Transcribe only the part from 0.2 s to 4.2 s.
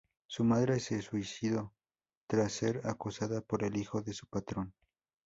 Su madre se suicidó trás ser acosada por el hijo de